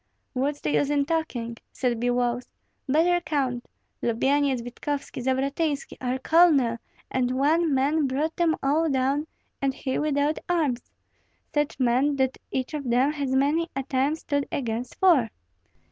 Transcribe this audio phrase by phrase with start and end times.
[0.33, 2.47] "What's the use in talking?" said Biloüs,
[2.89, 3.67] "better count:
[4.01, 6.79] Lyubyenyets, Vitkovski, Zavratynski, our colonel;
[7.11, 9.27] and one man brought them all down,
[9.61, 10.91] and he without arms,
[11.53, 15.29] such men that each of them has many a time stood against four.